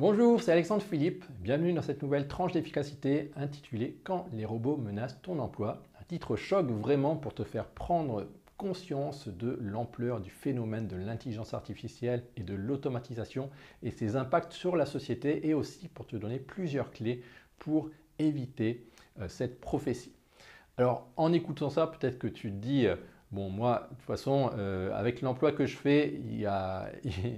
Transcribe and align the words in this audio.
Bonjour, 0.00 0.42
c'est 0.42 0.50
Alexandre 0.50 0.82
Philippe. 0.82 1.24
Bienvenue 1.38 1.72
dans 1.72 1.80
cette 1.80 2.02
nouvelle 2.02 2.26
tranche 2.26 2.50
d'efficacité 2.50 3.30
intitulée 3.36 3.96
Quand 4.02 4.26
les 4.32 4.44
robots 4.44 4.76
menacent 4.76 5.22
ton 5.22 5.38
emploi. 5.38 5.84
Un 6.00 6.04
titre 6.08 6.34
choc 6.34 6.66
vraiment 6.66 7.14
pour 7.14 7.32
te 7.32 7.44
faire 7.44 7.66
prendre 7.66 8.26
conscience 8.56 9.28
de 9.28 9.56
l'ampleur 9.62 10.20
du 10.20 10.30
phénomène 10.30 10.88
de 10.88 10.96
l'intelligence 10.96 11.54
artificielle 11.54 12.24
et 12.36 12.42
de 12.42 12.54
l'automatisation 12.54 13.50
et 13.84 13.92
ses 13.92 14.16
impacts 14.16 14.52
sur 14.52 14.74
la 14.74 14.84
société 14.84 15.46
et 15.46 15.54
aussi 15.54 15.86
pour 15.86 16.08
te 16.08 16.16
donner 16.16 16.40
plusieurs 16.40 16.90
clés 16.90 17.22
pour 17.60 17.88
éviter 18.18 18.88
euh, 19.20 19.28
cette 19.28 19.60
prophétie. 19.60 20.16
Alors 20.76 21.06
en 21.16 21.32
écoutant 21.32 21.70
ça, 21.70 21.86
peut-être 21.86 22.18
que 22.18 22.26
tu 22.26 22.50
te 22.50 22.56
dis, 22.56 22.88
euh, 22.88 22.96
bon 23.32 23.50
moi 23.50 23.88
de 23.90 23.96
toute 23.96 24.06
façon 24.06 24.50
euh, 24.56 24.92
avec 24.94 25.20
l'emploi 25.20 25.52
que 25.52 25.66
je 25.66 25.76
fais, 25.76 26.20
il 26.24 26.48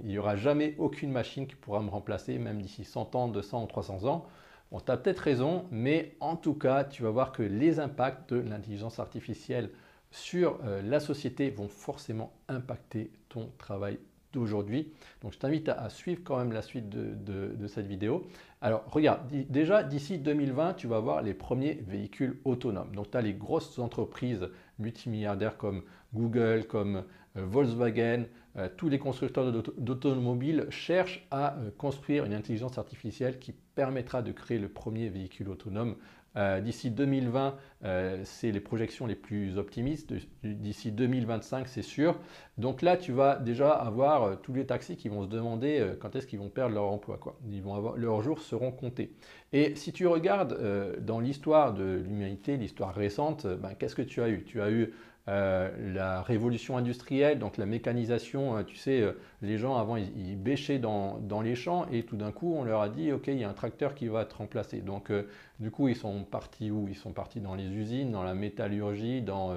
n'y 0.05 0.17
aura 0.17 0.35
jamais 0.35 0.75
aucune 0.77 1.11
machine 1.11 1.47
qui 1.47 1.55
pourra 1.55 1.81
me 1.81 1.89
remplacer, 1.89 2.37
même 2.37 2.61
d'ici 2.61 2.85
100 2.85 3.15
ans, 3.15 3.27
200 3.27 3.63
ou 3.63 3.67
300 3.67 4.05
ans. 4.05 4.25
Bon, 4.71 4.79
tu 4.81 4.91
as 4.91 4.97
peut-être 4.97 5.19
raison, 5.19 5.65
mais 5.71 6.15
en 6.19 6.35
tout 6.35 6.53
cas, 6.53 6.83
tu 6.83 7.03
vas 7.03 7.09
voir 7.09 7.31
que 7.31 7.41
les 7.41 7.79
impacts 7.79 8.33
de 8.33 8.39
l'intelligence 8.39 8.99
artificielle 8.99 9.69
sur 10.11 10.59
euh, 10.65 10.81
la 10.81 10.99
société 10.99 11.49
vont 11.49 11.69
forcément 11.69 12.33
impacter 12.49 13.11
ton 13.29 13.49
travail 13.57 13.99
d'aujourd'hui. 14.33 14.91
Donc 15.21 15.33
je 15.33 15.39
t'invite 15.39 15.69
à, 15.69 15.89
suivre 15.89 16.21
quand 16.23 16.37
même 16.37 16.51
la 16.51 16.61
suite 16.61 16.89
de, 16.89 17.67
cette 17.67 17.87
vidéo. 17.87 18.27
Alors 18.61 18.83
regarde, 18.87 19.21
déjà 19.49 19.83
d'ici 19.83 20.17
2020, 20.17 20.73
tu 20.73 20.87
vas 20.87 20.99
voir 20.99 21.21
les 21.21 21.33
premiers 21.33 21.75
véhicules 21.87 22.39
autonomes. 22.45 22.93
Donc 22.93 23.11
tu 23.11 23.17
as 23.17 23.21
les 23.21 23.33
grosses 23.33 23.79
entreprises 23.79 24.49
multimilliardaires 24.79 25.57
comme 25.57 25.83
Google, 26.13 26.65
comme 26.67 27.03
euh, 27.37 27.45
Volkswagen, 27.45 28.25
euh, 28.57 28.69
tous 28.75 28.89
les 28.89 28.99
constructeurs 28.99 29.51
d'automobiles 29.77 30.67
cherchent 30.69 31.25
à 31.31 31.57
construire 31.77 32.25
une 32.25 32.33
intelligence 32.33 32.77
artificielle 32.77 33.39
qui 33.39 33.53
permettra 33.75 34.21
de 34.21 34.31
créer 34.31 34.59
le 34.59 34.69
premier 34.69 35.09
véhicule 35.09 35.49
autonome 35.49 35.95
euh, 36.37 36.61
d'ici 36.61 36.91
2020, 36.91 37.55
euh, 37.83 38.21
c'est 38.23 38.51
les 38.51 38.59
projections 38.59 39.07
les 39.07 39.15
plus 39.15 39.57
optimistes. 39.57 40.13
D'ici 40.43 40.91
2025, 40.91 41.67
c'est 41.67 41.81
sûr. 41.81 42.19
Donc 42.57 42.83
là, 42.83 42.95
tu 42.95 43.11
vas 43.11 43.37
déjà 43.37 43.71
avoir 43.71 44.23
euh, 44.23 44.35
tous 44.35 44.53
les 44.53 44.65
taxis 44.65 44.97
qui 44.97 45.09
vont 45.09 45.23
se 45.23 45.29
demander 45.29 45.93
quand 45.99 46.15
est-ce 46.15 46.27
qu'ils 46.27 46.39
vont 46.39 46.49
perdre 46.49 46.75
leur 46.75 46.85
emploi. 46.85 47.19
Ils 47.49 47.63
vont 47.63 47.95
leurs 47.95 48.21
jours 48.21 48.39
seront 48.39 48.71
comptés. 48.71 49.13
Et 49.51 49.75
si 49.75 49.91
tu 49.93 50.05
regardes 50.05 50.57
dans 50.99 51.19
l'histoire 51.19 51.73
de 51.73 52.03
l'humanité, 52.07 52.57
l'histoire 52.57 52.93
récente, 52.93 53.47
ben, 53.47 53.73
qu'est-ce 53.73 53.95
que 53.95 54.01
tu 54.01 54.21
as 54.21 54.29
eu? 54.29 54.43
Tu 54.43 54.61
as 54.61 54.69
eu 54.69 54.93
euh, 55.29 55.69
la 55.93 56.21
révolution 56.21 56.77
industrielle, 56.77 57.37
donc 57.37 57.57
la 57.57 57.65
mécanisation, 57.65 58.55
hein, 58.55 58.63
tu 58.63 58.77
sais, 58.77 59.01
euh, 59.01 59.11
les 59.41 59.57
gens 59.57 59.75
avant 59.75 59.97
ils, 59.97 60.37
bêchaient 60.37 60.79
dans, 60.79 61.19
les 61.43 61.53
champs 61.53 61.85
et 61.91 62.03
tout 62.03 62.15
d'un 62.15 62.31
coup 62.31 62.55
on 62.55 62.63
leur 62.63 62.79
a 62.79 62.87
dit 62.87 63.11
ok 63.11 63.27
il 63.27 63.39
y 63.39 63.43
a 63.43 63.49
un 63.49 63.53
tracteur 63.53 63.93
qui 63.93 64.07
va 64.07 64.23
te 64.23 64.35
remplacer. 64.35 64.79
Donc 64.79 65.11
euh, 65.11 65.23
du 65.59 65.69
coup 65.69 65.89
ils 65.89 65.97
sont 65.97 66.23
partis 66.23 66.71
où? 66.71 66.87
Ils 66.87 66.95
sont 66.95 67.11
partis 67.11 67.41
dans 67.41 67.55
les 67.55 67.65
usines, 67.65 68.11
dans 68.11 68.23
la 68.23 68.33
métallurgie, 68.33 69.21
dans 69.21 69.53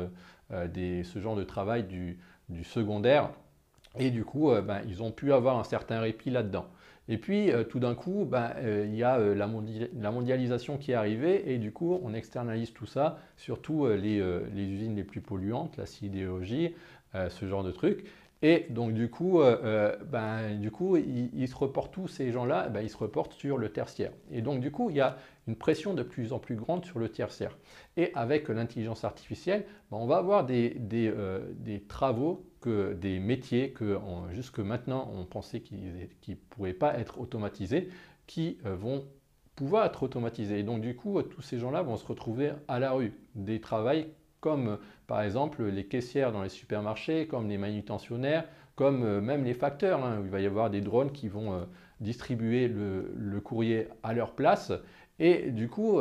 ce 0.50 1.20
genre 1.20 1.36
de 1.36 1.44
travail 1.44 1.84
du, 1.84 2.18
secondaire 2.64 3.30
et 3.96 4.10
du 4.10 4.24
coup 4.24 4.50
ben, 4.50 4.80
ils 4.88 5.04
ont 5.04 5.12
pu 5.12 5.32
avoir 5.32 5.56
un 5.56 5.64
certain 5.64 6.00
répit 6.00 6.30
là-dedans. 6.30 6.66
Et 7.10 7.18
puis, 7.18 7.50
euh, 7.50 7.64
tout 7.64 7.80
d'un 7.80 7.96
coup, 7.96 8.24
ben, 8.24 8.52
euh, 8.58 8.86
il 8.88 8.94
y 8.94 9.02
a 9.02 9.18
euh, 9.18 9.34
la, 9.34 9.48
mondialisation 10.12 10.78
qui 10.78 10.92
est 10.92 10.94
arrivée 10.94 11.52
et 11.52 11.58
du 11.58 11.72
coup, 11.72 11.98
on 12.04 12.14
externalise 12.14 12.72
tout 12.72 12.86
ça, 12.86 13.18
surtout 13.36 13.88
les, 13.88 14.20
usines 14.54 14.94
les 14.94 15.02
plus 15.02 15.20
polluantes, 15.20 15.76
la 15.76 15.86
sidérurgie, 15.86 16.72
ce 17.14 17.46
genre 17.46 17.64
de 17.64 17.72
trucs. 17.72 18.06
Et 18.42 18.66
donc, 18.70 18.94
du 18.94 19.10
coup, 19.10 19.40
ben, 20.10 20.54
du 20.58 20.70
coup 20.70 20.96
ils, 20.96 21.48
se 21.48 21.54
reportent 21.56 21.92
tous 21.92 22.06
ces 22.06 22.30
gens-là, 22.30 22.68
ben, 22.68 22.80
ils 22.80 22.88
se 22.88 22.96
reportent 22.96 23.32
sur 23.32 23.58
le 23.58 23.70
tertiaire. 23.70 24.12
Et 24.30 24.40
donc, 24.40 24.60
du 24.60 24.70
coup, 24.70 24.90
il 24.90 24.96
y 24.96 25.00
a 25.00 25.16
une 25.48 25.56
pression 25.56 25.94
de 25.94 26.04
plus 26.04 26.32
en 26.32 26.38
plus 26.38 26.54
grande 26.54 26.84
sur 26.84 27.00
le 27.00 27.08
tertiaire. 27.08 27.58
Et 27.96 28.12
avec 28.14 28.48
l'intelligence 28.48 29.04
artificielle, 29.04 29.64
ben, 29.90 29.96
on 29.96 30.06
va 30.06 30.18
avoir 30.18 30.46
des, 30.46 30.76
des 30.78 31.80
travaux 31.88 32.49
que 32.60 32.94
des 32.94 33.18
métiers 33.18 33.70
que 33.70 33.98
jusque 34.32 34.58
maintenant 34.58 35.10
on 35.14 35.24
pensait 35.24 35.60
qu'ils 35.60 36.08
ne 36.28 36.34
pourraient 36.50 36.72
pas 36.72 36.98
être 36.98 37.20
automatisés, 37.20 37.88
qui 38.26 38.58
euh, 38.66 38.76
vont 38.76 39.04
pouvoir 39.56 39.86
être 39.86 40.02
automatisés. 40.02 40.60
Et 40.60 40.62
donc 40.62 40.80
du 40.80 40.94
coup, 40.94 41.20
tous 41.22 41.42
ces 41.42 41.58
gens-là 41.58 41.82
vont 41.82 41.96
se 41.96 42.06
retrouver 42.06 42.52
à 42.68 42.78
la 42.78 42.92
rue. 42.92 43.12
Des 43.34 43.60
travails 43.60 44.08
comme 44.40 44.78
par 45.06 45.22
exemple 45.22 45.64
les 45.64 45.84
caissières 45.84 46.32
dans 46.32 46.42
les 46.42 46.48
supermarchés, 46.48 47.26
comme 47.26 47.48
les 47.48 47.58
manutentionnaires, 47.58 48.46
comme 48.76 49.04
euh, 49.04 49.20
même 49.20 49.44
les 49.44 49.54
facteurs. 49.54 50.04
Hein, 50.04 50.20
il 50.24 50.30
va 50.30 50.40
y 50.40 50.46
avoir 50.46 50.70
des 50.70 50.80
drones 50.80 51.12
qui 51.12 51.28
vont 51.28 51.54
euh, 51.54 51.64
distribuer 52.00 52.68
le, 52.68 53.12
le, 53.16 53.40
courrier 53.40 53.88
à 54.02 54.14
leur 54.14 54.32
place. 54.32 54.72
Et 55.18 55.50
du 55.50 55.68
coup, 55.68 56.00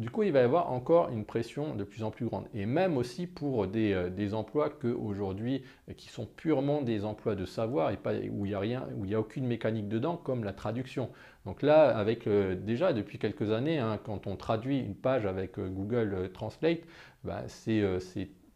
du 0.00 0.08
coup, 0.08 0.22
il 0.22 0.32
va 0.32 0.40
y 0.40 0.44
avoir 0.44 0.72
encore 0.72 1.10
une 1.10 1.26
pression 1.26 1.74
de 1.74 1.84
plus 1.84 2.02
en 2.04 2.10
plus 2.10 2.24
grande. 2.24 2.46
Et 2.54 2.64
même 2.64 2.96
aussi 2.96 3.26
pour 3.26 3.66
des, 3.66 3.92
euh, 3.92 4.32
emplois 4.32 4.70
qu'aujourd'hui, 4.70 5.62
euh, 5.90 5.92
qui 5.92 6.08
sont 6.08 6.24
purement 6.24 6.80
des 6.80 7.04
emplois 7.04 7.34
de 7.34 7.44
savoir 7.44 7.90
et 7.90 7.98
pas, 7.98 8.14
où 8.14 8.46
il 8.46 8.48
n'y 8.48 8.54
a 8.54 8.58
rien, 8.58 8.88
où 8.96 9.04
il 9.04 9.08
n'y 9.08 9.14
a 9.14 9.20
aucune 9.20 9.46
mécanique 9.46 9.88
dedans, 9.88 10.16
comme 10.16 10.42
la 10.42 10.54
traduction. 10.54 11.10
Donc 11.44 11.60
là, 11.60 11.94
avec 11.94 12.26
euh, 12.26 12.54
déjà 12.54 12.94
depuis 12.94 13.18
quelques 13.18 13.50
années, 13.50 13.78
hein, 13.78 14.00
quand 14.02 14.26
on 14.26 14.36
traduit 14.36 14.78
une 14.78 14.94
page 14.94 15.26
avec 15.26 15.60
Google 15.60 16.30
Translate, 16.32 16.80
bah, 17.22 17.42
c'est 17.48 17.84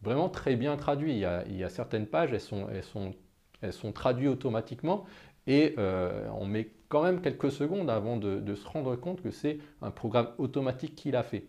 vraiment 0.00 0.30
très 0.30 0.56
bien 0.56 0.78
traduit. 0.78 1.12
Il 1.12 1.18
y 1.18 1.64
a, 1.64 1.68
certaines 1.68 2.06
pages, 2.06 2.32
elles 2.32 2.40
sont, 2.40 2.68
elles 2.72 2.82
sont, 2.82 3.12
elles 3.60 3.74
sont 3.74 3.92
traduites 3.92 4.30
automatiquement 4.30 5.04
et 5.46 5.74
on 5.78 6.46
met 6.46 6.70
quand 6.94 7.02
même 7.02 7.20
quelques 7.20 7.50
secondes 7.50 7.90
avant 7.90 8.16
de, 8.18 8.54
se 8.54 8.68
rendre 8.68 8.94
compte 8.94 9.20
que 9.20 9.32
c'est 9.32 9.58
un 9.82 9.90
programme 9.90 10.28
automatique 10.38 10.94
qui 10.94 11.10
l'a 11.10 11.24
fait. 11.24 11.42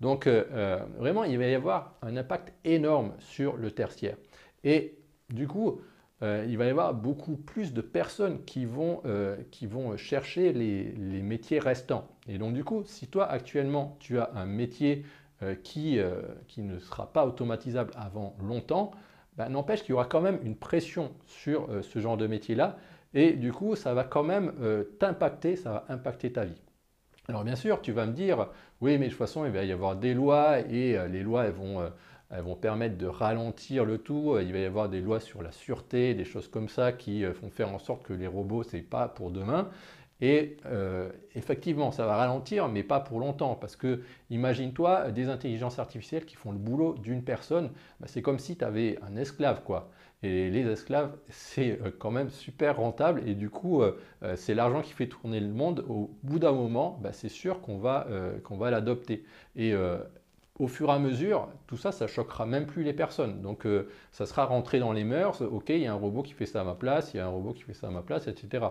Donc 0.00 0.28
euh, 0.28 0.44
euh, 0.52 0.78
vraiment, 0.96 1.24
il 1.24 1.38
va 1.38 1.46
y 1.48 1.54
avoir 1.56 1.96
un 2.02 2.16
impact 2.16 2.52
énorme 2.64 3.10
sur 3.18 3.56
le 3.56 3.72
tertiaire. 3.72 4.16
Et 4.62 4.96
du 5.28 5.48
coup, 5.48 5.80
euh, 6.22 6.46
il 6.48 6.56
va 6.56 6.66
y 6.66 6.68
avoir 6.68 6.94
beaucoup 6.94 7.34
plus 7.34 7.72
de 7.72 7.80
personnes 7.80 8.44
qui 8.44 8.64
vont, 8.64 9.02
qui 9.50 9.66
vont 9.66 9.96
chercher 9.96 10.52
les, 10.52 10.92
métiers 11.20 11.58
restants. 11.58 12.06
Et 12.28 12.38
donc 12.38 12.54
du 12.54 12.62
coup, 12.62 12.84
si 12.86 13.08
toi 13.08 13.28
actuellement 13.28 13.96
tu 13.98 14.20
as 14.20 14.30
un 14.36 14.46
métier 14.46 15.04
qui, 15.64 15.98
qui 16.46 16.62
ne 16.62 16.78
sera 16.78 17.12
pas 17.12 17.26
automatisable 17.26 17.92
avant 17.96 18.36
longtemps, 18.40 18.92
ben, 19.36 19.48
n'empêche 19.48 19.80
qu'il 19.80 19.90
y 19.90 19.94
aura 19.94 20.04
quand 20.04 20.20
même 20.20 20.38
une 20.44 20.54
pression 20.54 21.10
sur 21.26 21.68
ce 21.82 21.98
genre 21.98 22.16
de 22.16 22.28
métier-là 22.28 22.78
et 23.14 23.32
du 23.32 23.52
coup, 23.52 23.76
ça 23.76 23.94
va 23.94 24.04
quand 24.04 24.22
même 24.22 24.52
euh, 24.60 24.84
t'impacter, 24.98 25.56
ça 25.56 25.72
va 25.72 25.84
impacter 25.88 26.32
ta 26.32 26.44
vie. 26.44 26.60
Alors 27.28 27.44
bien 27.44 27.56
sûr, 27.56 27.80
tu 27.82 27.92
vas 27.92 28.06
me 28.06 28.12
dire, 28.12 28.48
oui, 28.80 28.98
mais 28.98 29.06
de 29.06 29.10
toute 29.10 29.18
façon, 29.18 29.44
il 29.44 29.52
va 29.52 29.64
y 29.64 29.72
avoir 29.72 29.96
des 29.96 30.14
lois 30.14 30.60
et 30.60 30.96
euh, 30.96 31.08
les 31.08 31.22
lois, 31.22 31.44
elles 31.44 31.52
vont, 31.52 31.80
euh, 31.80 31.88
elles 32.30 32.42
vont 32.42 32.56
permettre 32.56 32.96
de 32.96 33.06
ralentir 33.06 33.84
le 33.84 33.98
tout. 33.98 34.36
Il 34.40 34.52
va 34.52 34.58
y 34.58 34.64
avoir 34.64 34.88
des 34.88 35.00
lois 35.00 35.20
sur 35.20 35.42
la 35.42 35.52
sûreté, 35.52 36.14
des 36.14 36.24
choses 36.24 36.48
comme 36.48 36.68
ça 36.68 36.92
qui 36.92 37.24
vont 37.24 37.50
faire 37.50 37.72
en 37.72 37.78
sorte 37.78 38.02
que 38.02 38.12
les 38.14 38.26
robots, 38.26 38.62
ce 38.62 38.76
n'est 38.76 38.82
pas 38.82 39.08
pour 39.08 39.30
demain. 39.30 39.68
Et 40.20 40.56
effectivement, 41.34 41.90
ça 41.90 42.06
va 42.06 42.16
ralentir, 42.16 42.68
mais 42.68 42.84
pas 42.84 43.00
pour 43.00 43.18
longtemps. 43.20 43.56
Parce 43.56 43.76
que 43.76 44.02
imagine-toi 44.30 45.10
des 45.10 45.28
intelligences 45.28 45.78
artificielles 45.78 46.24
qui 46.24 46.36
font 46.36 46.52
le 46.52 46.58
boulot 46.58 46.94
d'une 46.94 47.22
personne. 47.24 47.70
Bah, 48.00 48.06
c'est 48.08 48.22
comme 48.22 48.38
si 48.38 48.56
tu 48.56 48.64
avais 48.64 48.98
un 49.02 49.16
esclave, 49.16 49.62
quoi. 49.64 49.90
Et 50.22 50.50
les 50.50 50.66
esclaves, 50.68 51.16
c'est 51.28 51.80
euh, 51.82 51.90
quand 51.98 52.12
même 52.12 52.30
super 52.30 52.76
rentable 52.76 53.22
et 53.26 53.34
du 53.34 53.50
coup, 53.50 53.82
euh, 53.82 53.98
euh, 54.22 54.36
c'est 54.36 54.54
l'argent 54.54 54.80
qui 54.80 54.92
fait 54.92 55.08
tourner 55.08 55.40
le 55.40 55.48
monde. 55.52 55.84
Au 55.88 56.10
bout 56.22 56.38
d'un 56.38 56.52
moment, 56.52 56.98
bah, 57.02 57.12
c'est 57.12 57.28
sûr 57.28 57.60
qu'on 57.60 57.78
va, 57.78 58.06
qu'on 58.44 58.56
va 58.56 58.70
l'adopter. 58.70 59.24
Et 59.56 59.74
au 60.58 60.68
fur 60.68 60.90
et 60.90 60.92
à 60.92 60.98
mesure, 60.98 61.48
tout 61.66 61.76
ça, 61.76 61.92
ça 61.92 62.06
choquera 62.06 62.46
même 62.46 62.66
plus 62.66 62.84
les 62.84 62.92
personnes. 62.92 63.42
Donc, 63.42 63.66
ça 64.12 64.26
sera 64.26 64.44
rentré 64.44 64.78
dans 64.78 64.92
les 64.92 65.04
mœurs. 65.04 65.42
Ok, 65.42 65.70
il 65.70 65.78
y 65.78 65.86
a 65.86 65.92
un 65.92 65.96
robot 65.96 66.22
qui 66.22 66.32
fait 66.32 66.46
ça 66.46 66.60
à 66.60 66.64
ma 66.64 66.74
place, 66.74 67.14
il 67.14 67.18
y 67.18 67.20
a 67.20 67.26
un 67.26 67.30
robot 67.30 67.52
qui 67.52 67.62
fait 67.62 67.74
ça 67.74 67.88
à 67.88 67.90
ma 67.90 68.02
place, 68.02 68.28
etc. 68.28 68.66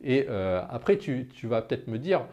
Et 0.00 0.26
après, 0.28 0.98
tu, 0.98 1.28
tu 1.28 1.46
vas 1.46 1.62
peut-être 1.62 1.88
me 1.88 1.98
dire, 1.98 2.26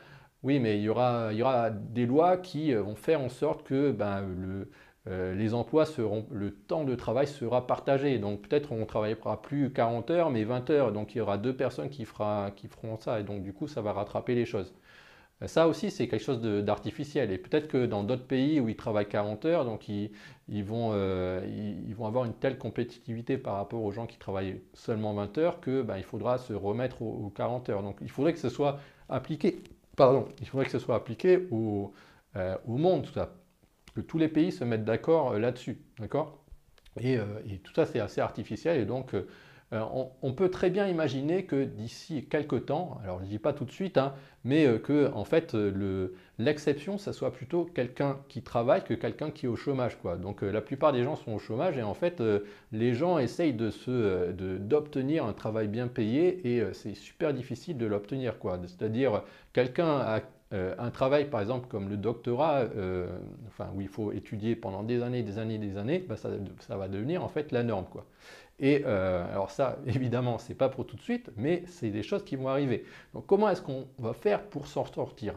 oui, 0.44 0.60
mais 0.60 0.78
il 0.78 0.84
y 0.84 0.90
aura, 0.90 1.34
y 1.34 1.42
aura 1.42 1.70
des 1.70 2.06
lois 2.06 2.38
qui 2.38 2.74
vont 2.74 2.96
faire 2.96 3.22
en 3.22 3.30
sorte 3.30 3.64
que 3.64 3.92
ben, 3.92 4.22
le, 4.22 4.70
euh, 5.08 5.34
les 5.34 5.56
emplois 5.56 5.86
seront, 5.86 6.28
le 6.32 6.52
temps 6.54 6.84
de 6.84 6.94
travail 6.96 7.28
sera 7.28 7.66
partagé. 7.66 8.20
Donc 8.20 8.48
peut-être 8.48 8.72
on 8.72 8.78
ne 8.80 8.86
travaillera 8.86 9.42
plus 9.42 9.72
40 9.72 10.12
heures, 10.12 10.30
mais 10.30 10.44
20 10.44 10.70
heures. 10.70 10.92
Donc 10.92 11.16
il 11.16 11.20
y 11.20 11.22
aura 11.22 11.38
deux 11.38 11.56
personnes 11.56 11.90
qui, 11.90 12.06
feront 12.06 12.98
ça. 13.00 13.20
Et 13.20 13.24
donc 13.24 13.44
du 13.44 13.54
coup, 13.54 13.68
ça 13.68 13.82
va 13.82 13.94
rattraper 13.94 14.36
les 14.36 14.46
choses. 14.46 14.74
Euh, 15.42 15.48
ça 15.48 15.68
aussi, 15.68 15.92
c'est 15.92 16.08
quelque 16.08 16.24
chose 16.24 16.42
d'artificiel. 16.42 17.32
Et 17.32 17.38
peut-être 17.40 17.68
que 17.68 17.86
dans 17.86 18.04
d'autres 18.04 18.26
pays 18.28 18.60
où 18.60 18.70
ils 18.70 18.76
travaillent 18.76 19.10
40 19.10 19.46
heures, 19.46 19.66
donc 19.66 19.90
ils, 19.90 20.12
vont, 20.64 20.92
euh, 20.94 21.42
ils, 21.88 21.96
vont, 21.96 22.06
avoir 22.08 22.26
une 22.26 22.34
telle 22.36 22.58
compétitivité 22.60 23.38
par 23.38 23.56
rapport 23.56 23.84
aux 23.84 23.92
gens 23.92 24.06
qui 24.08 24.18
travaillent 24.20 24.62
seulement 24.74 25.14
20 25.14 25.38
heures 25.40 25.62
que 25.62 25.82
ben, 25.82 25.98
il 25.98 26.04
faudra 26.04 26.38
se 26.38 26.54
remettre 26.54 27.02
aux, 27.02 27.32
40 27.36 27.70
heures. 27.70 27.84
Donc 27.84 27.98
il 28.02 28.10
faudrait 28.12 28.34
que 28.34 28.40
ce 28.40 28.50
soit 28.50 28.80
appliqué, 29.10 29.64
pardon, 29.98 30.28
il 30.42 30.48
faudrait 30.48 30.66
que 30.66 30.72
ce 30.72 30.80
soit 30.80 30.96
appliqué 30.96 31.48
au, 31.52 31.92
au 32.68 32.78
monde, 32.78 33.04
tout 33.04 33.14
ça 33.14 33.34
que 33.96 34.02
tous 34.02 34.18
les 34.18 34.28
pays 34.28 34.52
se 34.52 34.64
mettent 34.64 34.86
d'accord 34.86 35.34
euh, 35.34 35.40
là-dessus. 35.40 35.80
D'accord? 36.00 36.44
Euh, 37.04 37.26
et, 37.50 37.58
tout 37.60 37.74
ça, 37.74 37.86
c'est 37.86 38.00
assez 38.00 38.22
artificiel. 38.22 38.80
Et 38.80 38.86
donc, 38.86 39.14
euh, 39.14 39.24
on, 40.22 40.34
peut 40.34 40.50
très 40.50 40.70
bien 40.70 40.88
imaginer 40.90 41.46
que 41.46 41.64
d'ici 41.64 42.28
quelques 42.30 42.66
temps, 42.66 43.00
alors 43.04 43.20
je 43.20 43.24
ne 43.24 43.30
dis 43.30 43.40
pas 43.40 43.54
tout 43.54 43.64
de 43.64 43.72
suite, 43.72 43.98
hein, 43.98 44.14
mais 44.44 44.66
que 44.80 45.10
en 45.14 45.24
fait 45.24 45.56
l'exception, 46.38 46.98
ça 46.98 47.14
soit 47.14 47.32
plutôt 47.32 47.64
quelqu'un 47.64 48.20
qui 48.28 48.42
travaille 48.42 48.84
que 48.84 48.94
quelqu'un 48.94 49.32
qui 49.32 49.46
est 49.46 49.50
au 49.50 49.56
chômage. 49.56 49.98
Quoi. 50.02 50.18
Donc 50.18 50.42
la 50.42 50.60
plupart 50.60 50.92
des 50.92 51.04
gens 51.04 51.16
sont 51.16 51.32
au 51.32 51.40
chômage 51.40 51.78
et 51.78 51.84
en 51.84 51.94
fait 51.94 52.22
les 52.74 52.94
gens 52.94 53.18
essayent 53.18 53.54
d'obtenir 53.54 55.24
un 55.24 55.32
travail 55.32 55.70
bien 55.70 55.88
payé 55.88 56.54
et 56.54 56.74
c'est 56.74 56.94
super 56.94 57.34
difficile 57.34 57.78
de 57.78 57.86
l'obtenir. 57.86 58.34
C'est-à-dire 58.68 59.24
quelqu'un 59.54 60.22
a 60.52 60.84
un 60.84 60.92
travail, 60.92 61.30
par 61.30 61.42
exemple, 61.42 61.68
comme 61.68 61.90
le 61.90 61.98
doctorat, 61.98 62.66
enfin, 63.48 63.70
où 63.76 63.82
il 63.82 63.88
faut 63.88 64.12
étudier 64.12 64.56
pendant 64.56 64.84
des 64.84 65.02
années, 65.02 65.24
des 65.24 65.38
années, 65.38 65.58
des 65.58 65.78
années, 65.78 66.00
bah, 66.00 66.16
ça, 66.18 66.78
va 66.78 66.88
devenir 66.88 67.24
en 67.24 67.30
fait 67.30 67.52
la 67.52 67.64
norme. 67.64 67.86
Et 68.62 68.84
euh, 68.86 69.26
alors 69.32 69.50
ça, 69.50 69.80
évidemment, 69.88 70.38
ce 70.38 70.50
n'est 70.50 70.56
pas 70.56 70.70
pour 70.70 70.86
tout 70.86 70.96
de 70.96 71.02
suite, 71.02 71.32
mais 71.36 71.64
c'est 71.66 71.90
des 71.90 72.04
choses 72.04 72.24
qui 72.24 72.36
vont 72.36 72.48
arriver. 72.48 72.86
Donc 73.14 73.26
comment 73.26 73.50
est-ce 73.50 73.62
qu'on 73.62 73.88
va 73.98 74.14
faire 74.14 74.44
pour 74.44 74.68
s'en 74.68 74.86
sortir? 74.86 75.36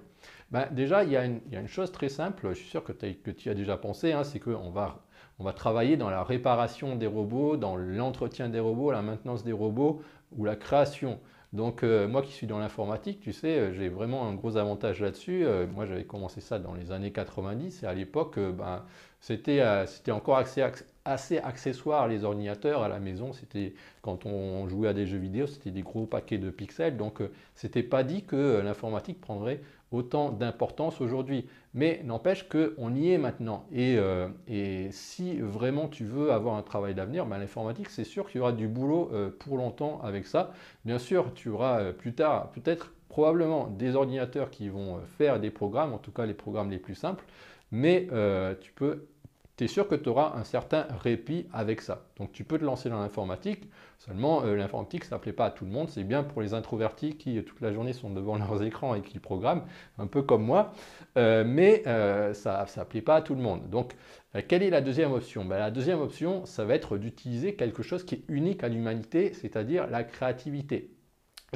Ben, 0.51 0.69
Déjà, 0.71 1.03
il 1.03 1.11
y, 1.11 1.17
a 1.17 1.25
une, 1.25 1.41
chose 1.67 1.91
très 1.91 2.11
simple, 2.11 2.51
je 2.51 2.59
suis 2.59 2.69
sûr 2.69 2.85
que, 2.85 2.93
tu 2.93 3.51
as 3.51 3.55
déjà 3.55 3.77
pensé, 3.77 4.13
hein, 4.13 4.23
c'est 4.25 4.39
qu'on 4.39 4.71
va, 4.71 5.03
on 5.39 5.45
va 5.45 5.53
travailler 5.53 5.97
dans 5.97 6.11
la 6.11 6.23
réparation 6.23 6.97
des 6.97 7.07
robots, 7.07 7.57
dans 7.57 7.77
l'entretien 7.77 8.49
des 8.51 8.61
robots, 8.61 8.91
la 8.93 9.03
maintenance 9.03 9.43
des 9.43 9.53
robots 9.53 10.03
ou 10.37 10.45
la 10.45 10.55
création. 10.55 11.19
Donc 11.55 11.85
euh, 11.85 12.09
moi 12.09 12.21
qui 12.21 12.33
suis 12.33 12.49
dans 12.49 12.59
l'informatique, 12.59 13.21
tu 13.21 13.33
sais, 13.33 13.59
euh, 13.59 13.73
j'ai 13.73 13.89
vraiment 13.89 14.27
un 14.27 14.35
gros 14.35 14.57
avantage 14.57 15.01
là-dessus. 15.01 15.47
moi 15.73 15.87
j'avais 15.87 16.05
commencé 16.05 16.41
ça 16.41 16.59
dans 16.59 16.75
les 16.75 16.91
années 16.93 17.13
90 17.13 17.83
et 17.83 17.87
à 17.87 17.95
l'époque, 17.95 18.39
ben, 18.39 18.85
c'était 19.25 19.63
encore 20.11 20.37
accès, 20.37 20.63
assez 21.07 21.39
accessoire 21.39 22.09
les 22.09 22.25
ordinateurs 22.25 22.83
à 22.83 22.89
la 22.89 22.99
maison. 22.99 23.33
C'était 23.33 23.73
quand 24.03 24.27
on 24.27 24.69
jouait 24.69 24.89
à 24.89 24.93
des 24.93 25.07
jeux 25.07 25.17
vidéo, 25.17 25.47
c'était 25.47 25.71
des 25.71 25.81
gros 25.81 26.05
paquets 26.05 26.37
de 26.37 26.51
pixels. 26.51 26.99
Donc 26.99 27.23
euh, 27.23 27.31
c'était 27.55 27.83
pas 27.83 28.05
dit 28.05 28.25
que 28.25 28.61
l'informatique 28.63 29.23
prendrait 29.23 29.63
autant 29.93 30.31
d'importance 30.31 31.01
aujourd'hui. 31.01 31.47
Mais 31.73 32.03
n'empêche 32.05 32.47
qu'on 32.51 32.95
y 32.95 33.13
est 33.13 33.19
maintenant. 33.19 33.65
Et, 33.73 33.97
euh, 33.97 34.29
et, 34.47 34.91
si 34.93 35.41
vraiment 35.41 35.89
tu 35.89 36.05
veux 36.05 36.31
avoir 36.31 36.57
un 36.57 36.63
travail 36.63 36.95
d'avenir, 36.95 37.25
ben, 37.25 37.39
l'informatique, 37.39 37.89
c'est 37.89 38.05
sûr 38.05 38.29
qu'il 38.29 38.39
y 38.39 38.41
aura 38.43 38.53
du 38.53 38.69
boulot 38.69 39.11
euh, 39.15 39.31
pour 39.31 39.57
longtemps 39.57 40.03
avec 40.03 40.27
ça. 40.27 40.53
Bien 40.85 40.99
sûr, 40.99 41.33
tu 41.33 41.49
auras 41.49 41.93
plus 41.93 42.13
tard 42.13 42.51
peut-être 42.51 42.93
probablement 43.09 43.69
des 43.69 43.97
ordinateurs 43.97 44.51
qui 44.51 44.69
vont 44.69 44.99
faire 45.17 45.41
des 45.41 45.51
programmes, 45.51 45.95
en 45.95 45.99
tout 45.99 46.11
cas 46.11 46.27
les 46.27 46.35
programmes 46.35 46.71
les 46.71 46.79
plus 46.79 46.97
simples, 46.97 47.25
mais 47.71 48.09
tu 48.61 48.73
peux 48.73 49.07
tu 49.57 49.65
es 49.65 49.69
sûr 49.69 49.87
que 49.87 49.95
tu 49.95 50.09
auras 50.09 50.35
un 50.37 50.45
certain 50.45 50.87
répit 51.03 51.47
avec 51.53 51.81
ça. 51.81 52.07
Donc 52.17 52.33
tu 52.33 52.45
peux 52.45 52.59
te 52.59 52.65
lancer 52.65 52.89
dans 52.89 53.01
l'informatique, 53.01 53.69
seulement 53.99 54.43
euh, 54.45 54.57
l'informatique 54.57 55.05
ça 55.05 55.17
ne 55.17 55.21
plaît 55.21 55.33
pas 55.33 55.47
à 55.47 55.51
tout 55.51 55.65
le 55.65 55.71
monde, 55.71 55.89
c'est 55.89 56.05
bien 56.05 56.23
pour 56.25 56.43
les 56.43 56.55
introvertis 56.55 57.17
qui 57.17 57.43
toute 57.45 57.61
la 57.61 57.73
journée 57.73 57.93
sont 57.93 58.11
devant 58.11 58.37
leurs 58.39 58.63
écrans 58.63 58.95
et 58.95 59.03
qui 59.03 59.19
programment, 59.19 59.65
un 59.99 60.07
peu 60.07 60.23
comme 60.23 60.45
moi, 60.45 60.73
euh, 61.17 61.45
mais 61.47 61.83
euh, 61.87 62.35
ça 62.35 62.67
ne 62.77 62.85
plaît 62.85 63.03
pas 63.03 63.17
à 63.17 63.23
tout 63.23 63.35
le 63.35 63.43
monde. 63.43 63.69
Donc 63.71 63.95
quelle 64.49 64.65
est 64.65 64.71
la 64.71 64.81
deuxième 64.81 65.13
option? 65.13 65.45
Ben, 65.45 65.59
La 65.59 65.71
deuxième 65.71 66.01
option, 66.01 66.45
ça 66.47 66.65
va 66.65 66.75
être 66.75 66.99
d'utiliser 66.99 67.55
quelque 67.55 67.83
chose 67.85 68.05
qui 68.05 68.17
est 68.17 68.25
unique 68.29 68.65
à 68.65 68.69
l'humanité, 68.69 69.33
c'est-à-dire 69.33 69.87
la 69.87 70.03
créativité. 70.03 70.94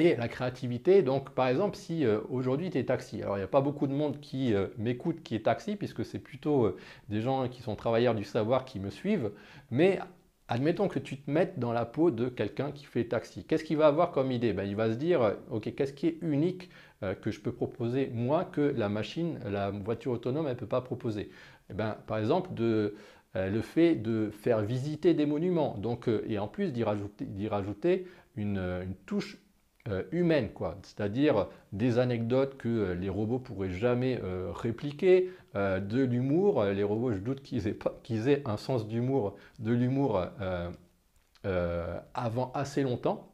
Et 0.00 0.17
la 0.17 0.29
créativité, 0.29 1.03
donc 1.03 1.31
par 1.31 1.49
exemple, 1.49 1.77
si 1.77 2.05
euh, 2.05 2.21
aujourd'hui 2.31 2.71
tu 2.71 2.79
es 2.79 2.85
taxi, 2.85 3.23
alors 3.23 3.37
il 3.37 3.41
n'y 3.41 3.45
a 3.45 3.49
pas 3.49 3.61
beaucoup 3.61 3.87
de 3.87 3.93
monde 3.93 4.21
qui 4.21 4.55
euh, 4.55 4.69
m'écoute 4.77 5.23
qui 5.23 5.35
est 5.35 5.45
taxi, 5.45 5.77
puisque 5.77 6.05
c'est 6.05 6.19
plutôt 6.21 6.67
euh, 6.67 6.77
des 7.09 7.21
gens 7.21 7.49
qui 7.49 7.62
sont 7.62 7.75
travailleurs 7.75 8.15
du 8.15 8.25
savoir 8.25 8.65
qui 8.65 8.81
me 8.81 8.91
suivent, 8.91 9.33
mais 9.71 9.99
admettons 10.47 10.89
que 10.89 10.99
tu 10.99 11.19
te 11.19 11.31
mettes 11.31 11.59
dans 11.59 11.73
la 11.73 11.85
peau 11.85 12.11
de 12.11 12.29
quelqu'un 12.29 12.71
qui 12.71 12.85
fait 12.85 13.05
taxi. 13.06 13.45
Qu'est-ce 13.45 13.65
qu'il 13.65 13.77
va 13.77 13.87
avoir 13.89 14.12
comme 14.12 14.31
idée? 14.31 14.53
Ben, 14.53 14.65
Il 14.65 14.77
va 14.77 14.91
se 14.93 14.97
dire, 14.97 15.37
ok, 15.50 15.75
qu'est-ce 15.75 15.93
qui 15.93 16.06
est 16.06 16.19
unique 16.23 16.71
que 17.21 17.31
je 17.31 17.41
peux 17.41 17.53
proposer 17.53 18.11
moi 18.15 18.45
que 18.45 18.61
la 18.62 18.89
machine, 18.89 19.39
la 19.45 19.71
voiture 19.71 20.12
autonome, 20.12 20.47
elle 20.47 20.55
ne 20.55 20.59
peut 20.59 20.67
pas 20.67 20.81
proposer? 20.81 21.31
Eh 21.71 21.75
ben, 21.75 21.99
Par 22.06 22.19
exemple, 22.19 22.55
de, 22.55 22.95
le 23.35 23.61
fait 23.61 23.95
de 23.95 24.31
faire 24.31 24.62
visiter 24.62 25.12
des 25.12 25.27
monuments, 25.27 25.77
donc, 25.77 26.09
et 26.27 26.39
en 26.39 26.49
plus 26.49 26.73
d'y 26.73 26.83
rajouter, 26.83 27.27
rajouter 27.50 28.06
une, 28.37 28.59
une 28.59 28.95
touche 29.06 29.37
humaine, 30.12 30.50
quoi. 30.50 30.76
C'est-à-dire 30.82 31.49
des 31.73 31.99
anecdotes 31.99 32.56
que 32.56 32.69
euh, 32.69 32.94
les 32.94 33.08
robots 33.08 33.38
pourraient 33.38 33.70
jamais 33.70 34.20
euh, 34.23 34.50
répliquer, 34.52 35.31
de 35.55 36.05
l'humour. 36.05 36.62
Les 36.67 36.85
robots, 36.85 37.12
je 37.12 37.19
doute 37.19 37.43
qu'ils 37.43 37.67
aient, 37.67 37.76
qu'ils 38.05 38.29
aient 38.29 38.43
un 38.44 38.56
sens 38.56 38.87
d'humour, 38.87 39.35
de 39.58 39.73
l'humour 39.73 40.25
avant 42.14 42.52
assez 42.52 42.85
longtemps, 42.85 43.32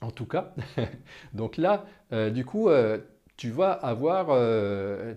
en 0.00 0.12
tout 0.12 0.26
cas. 0.26 0.54
Donc 1.32 1.56
là, 1.56 1.84
du 2.30 2.44
coup, 2.44 2.68
tu 3.36 3.50
vas 3.50 3.72
avoir, 3.72 4.38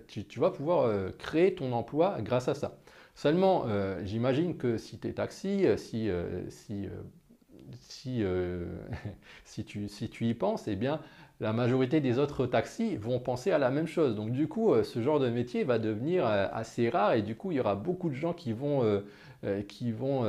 tu, 0.08 0.24
tu, 0.24 0.40
vas 0.40 0.50
pouvoir 0.50 0.90
créer 1.18 1.54
ton 1.54 1.70
emploi 1.72 2.16
grâce 2.22 2.48
à 2.48 2.54
ça. 2.54 2.78
Seulement, 3.14 3.66
j'imagine 4.02 4.56
que 4.56 4.78
si 4.78 4.98
tu 4.98 5.06
es 5.06 5.12
taxi, 5.12 5.64
si, 5.76 6.10
si 6.48 6.88
si, 7.88 8.22
euh, 8.22 8.64
si, 9.44 9.64
tu, 9.64 9.88
si, 9.88 10.08
tu, 10.08 10.26
y 10.26 10.34
penses, 10.34 10.68
eh 10.68 10.76
bien, 10.76 11.00
la 11.40 11.52
majorité 11.52 12.00
des 12.00 12.18
autres 12.18 12.46
taxis 12.46 12.96
vont 12.96 13.18
penser 13.18 13.50
à 13.50 13.58
la 13.58 13.70
même 13.70 13.86
chose. 13.86 14.14
Donc 14.14 14.30
du 14.30 14.48
coup, 14.48 14.72
euh, 14.72 14.82
ce 14.82 15.02
genre 15.02 15.18
de 15.18 15.28
métier 15.28 15.64
va 15.64 15.78
devenir 15.78 16.26
euh, 16.26 16.46
assez 16.52 16.88
rare 16.88 17.14
et 17.14 17.22
du 17.22 17.34
coup, 17.34 17.50
il 17.50 17.56
y 17.56 17.60
aura 17.60 17.74
beaucoup 17.74 18.10
de 18.10 18.14
gens 18.14 18.32
qui 18.32 18.52
vont, 18.52 19.02
qui 19.68 19.92
vont, 19.92 20.24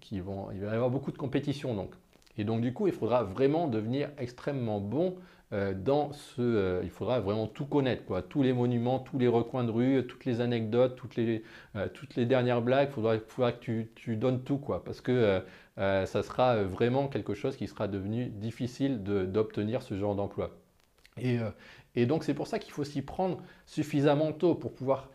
qui 0.00 0.20
vont, 0.20 0.48
il 0.52 0.60
va 0.60 0.72
y 0.72 0.74
avoir 0.74 0.90
beaucoup 0.90 1.12
de 1.12 1.18
compétition. 1.18 1.74
Donc. 1.74 1.92
Et 2.38 2.44
donc 2.44 2.60
du 2.60 2.72
coup, 2.72 2.86
il 2.86 2.92
faudra 2.92 3.22
vraiment 3.22 3.68
devenir 3.68 4.08
extrêmement 4.18 4.80
bon 4.80 5.16
dans 5.50 6.12
ce, 6.12 6.80
il 6.84 6.90
faudra 6.90 7.18
vraiment 7.18 7.48
tout 7.48 7.66
connaître, 7.66 8.04
quoi. 8.04 8.22
tous 8.22 8.44
les 8.44 8.52
monuments, 8.52 9.00
tous 9.00 9.18
les 9.18 9.26
recoins 9.26 9.64
de 9.64 9.72
rue, 9.72 10.06
toutes 10.06 10.24
les 10.24 10.40
anecdotes, 10.40 10.94
toutes 10.94 11.16
les, 11.16 11.42
toutes 11.92 12.14
les 12.14 12.24
dernières 12.24 12.62
blagues, 12.62 12.88
il 12.88 12.94
faudra, 12.94 13.18
faudra, 13.26 13.50
que 13.50 13.58
tu, 13.58 13.90
tu, 13.96 14.16
donnes 14.16 14.44
tout, 14.44 14.58
quoi, 14.58 14.84
parce 14.84 15.00
que 15.00 15.42
ça 15.80 16.22
sera 16.22 16.62
vraiment 16.62 17.08
quelque 17.08 17.32
chose 17.34 17.56
qui 17.56 17.66
sera 17.66 17.88
devenu 17.88 18.26
difficile 18.26 19.02
d'obtenir 19.02 19.82
ce 19.82 19.96
genre 19.96 20.14
d'emploi. 20.14 20.50
Et, 21.16 21.38
et, 21.94 22.04
donc 22.04 22.22
c'est 22.22 22.34
pour 22.34 22.46
ça 22.46 22.58
qu'il 22.58 22.72
faut 22.72 22.84
s'y 22.84 23.00
prendre 23.00 23.42
suffisamment 23.64 24.32
tôt 24.32 24.54
pour 24.54 24.74
pouvoir 24.74 25.08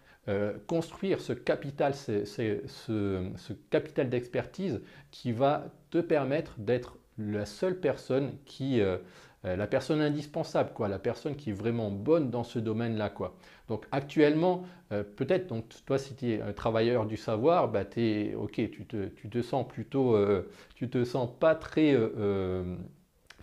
construire 0.65 1.21
ce 1.21 1.33
capital, 1.33 1.93
ce, 1.93 3.53
capital 3.69 4.09
d'expertise 4.09 4.81
qui 5.11 5.31
va 5.31 5.67
te 5.91 5.99
permettre 5.99 6.55
d'être 6.57 6.97
la 7.17 7.45
seule 7.45 7.79
personne 7.79 8.33
qui, 8.45 8.81
euh, 8.81 8.97
la 9.45 9.67
personne 9.67 10.01
indispensable, 10.01 10.71
quoi, 10.73 10.87
la 10.87 10.99
personne 10.99 11.35
qui 11.35 11.51
est 11.51 11.53
vraiment 11.53 11.91
bonne 11.91 12.29
dans 12.29 12.43
ce 12.43 12.59
domaine-là. 12.59 13.09
Quoi. 13.09 13.35
Donc 13.67 13.85
actuellement, 13.91 14.63
euh, 14.91 15.03
peut-être, 15.03 15.47
donc 15.47 15.65
toi 15.85 15.97
si 15.97 16.15
tu 16.15 16.31
es 16.31 16.41
un 16.41 16.53
travailleur 16.53 17.05
du 17.05 17.17
savoir, 17.17 17.67
bah, 17.67 17.83
es, 17.97 18.33
ok, 18.35 18.53
tu 18.53 18.85
te, 18.85 19.07
tu 19.07 19.29
te, 19.29 19.41
sens 19.41 19.67
plutôt, 19.67 20.15
euh, 20.15 20.49
tu 20.75 20.89
te 20.89 21.03
sens 21.03 21.29
pas 21.39 21.55
très, 21.55 21.95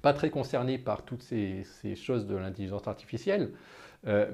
pas 0.03 0.13
très 0.13 0.31
concerné 0.31 0.79
par 0.79 1.05
toutes 1.05 1.23
ces, 1.23 1.63
ces 1.65 1.95
choses 1.95 2.27
de 2.27 2.37
l'intelligence 2.37 2.89
artificielle. 2.89 3.53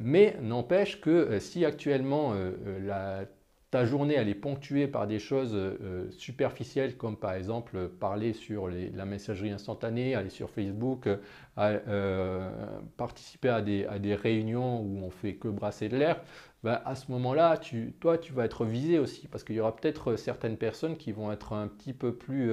mais 0.00 0.36
n'empêche 0.40 1.00
que 1.00 1.38
si 1.38 1.64
actuellement 1.64 2.34
la 2.82 3.26
ta 3.70 3.84
journée 3.84 4.14
elle 4.14 4.28
est 4.28 4.34
ponctuée 4.34 4.86
par 4.86 5.06
des 5.06 5.18
choses 5.18 5.52
euh, 5.54 6.10
superficielles 6.10 6.96
comme 6.96 7.16
par 7.16 7.32
exemple 7.32 7.88
parler 7.88 8.32
sur 8.32 8.68
la 8.68 9.04
messagerie 9.04 9.50
instantanée, 9.50 10.14
aller 10.14 10.30
sur 10.30 10.50
Facebook, 10.50 11.06
euh, 11.06 11.16
euh, 11.56 12.50
participer 12.96 13.48
à 13.50 13.60
des, 13.60 14.14
réunions 14.14 14.80
où 14.80 15.04
on 15.04 15.10
fait 15.10 15.34
que 15.34 15.48
brasser 15.48 15.88
de 15.88 15.96
l'air, 15.96 16.22
ben, 16.62 16.80
à 16.84 16.94
ce 16.94 17.10
moment-là, 17.12 17.60
toi 18.00 18.16
tu 18.16 18.32
vas 18.32 18.44
être 18.44 18.64
visé 18.64 18.98
aussi 18.98 19.28
parce 19.28 19.44
qu'il 19.44 19.56
y 19.56 19.60
aura 19.60 19.76
peut-être 19.76 20.16
certaines 20.16 20.56
personnes 20.56 20.96
qui 20.96 21.12
vont 21.12 21.30
être 21.30 21.52
un 21.52 21.68
petit 21.68 21.92
peu 21.92 22.14
plus 22.14 22.50